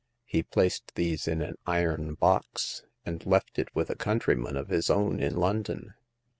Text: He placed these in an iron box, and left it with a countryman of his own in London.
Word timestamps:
He 0.25 0.41
placed 0.41 0.95
these 0.95 1.27
in 1.27 1.43
an 1.43 1.57
iron 1.67 2.15
box, 2.15 2.81
and 3.05 3.23
left 3.23 3.59
it 3.59 3.69
with 3.75 3.91
a 3.91 3.95
countryman 3.95 4.57
of 4.57 4.69
his 4.69 4.89
own 4.89 5.19
in 5.19 5.35
London. 5.35 5.93